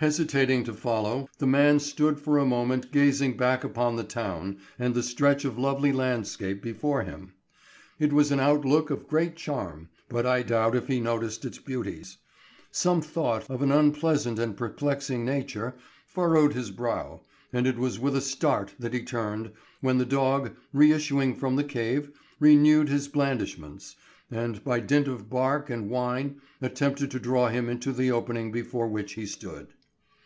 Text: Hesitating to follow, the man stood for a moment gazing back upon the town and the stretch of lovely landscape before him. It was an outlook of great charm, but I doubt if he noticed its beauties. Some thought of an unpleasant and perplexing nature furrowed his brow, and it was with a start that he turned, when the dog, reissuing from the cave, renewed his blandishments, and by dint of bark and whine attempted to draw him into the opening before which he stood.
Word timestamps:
Hesitating 0.00 0.62
to 0.62 0.74
follow, 0.74 1.28
the 1.38 1.46
man 1.48 1.80
stood 1.80 2.20
for 2.20 2.38
a 2.38 2.46
moment 2.46 2.92
gazing 2.92 3.36
back 3.36 3.64
upon 3.64 3.96
the 3.96 4.04
town 4.04 4.58
and 4.78 4.94
the 4.94 5.02
stretch 5.02 5.44
of 5.44 5.58
lovely 5.58 5.90
landscape 5.92 6.62
before 6.62 7.02
him. 7.02 7.32
It 7.98 8.12
was 8.12 8.30
an 8.30 8.38
outlook 8.38 8.90
of 8.90 9.08
great 9.08 9.34
charm, 9.34 9.88
but 10.08 10.24
I 10.24 10.42
doubt 10.42 10.76
if 10.76 10.86
he 10.86 11.00
noticed 11.00 11.44
its 11.44 11.58
beauties. 11.58 12.18
Some 12.70 13.02
thought 13.02 13.50
of 13.50 13.60
an 13.60 13.72
unpleasant 13.72 14.38
and 14.38 14.56
perplexing 14.56 15.24
nature 15.24 15.74
furrowed 16.06 16.52
his 16.52 16.70
brow, 16.70 17.22
and 17.52 17.66
it 17.66 17.76
was 17.76 17.98
with 17.98 18.14
a 18.14 18.20
start 18.20 18.76
that 18.78 18.94
he 18.94 19.02
turned, 19.02 19.50
when 19.80 19.98
the 19.98 20.04
dog, 20.06 20.54
reissuing 20.72 21.34
from 21.34 21.56
the 21.56 21.64
cave, 21.64 22.12
renewed 22.38 22.88
his 22.88 23.08
blandishments, 23.08 23.96
and 24.30 24.62
by 24.62 24.78
dint 24.78 25.08
of 25.08 25.28
bark 25.28 25.68
and 25.68 25.90
whine 25.90 26.40
attempted 26.62 27.10
to 27.10 27.18
draw 27.18 27.48
him 27.48 27.68
into 27.68 27.90
the 27.92 28.12
opening 28.12 28.52
before 28.52 28.86
which 28.86 29.14
he 29.14 29.26
stood. 29.26 29.74